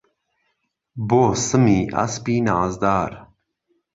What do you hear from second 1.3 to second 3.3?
سمی ئهسپی نازدار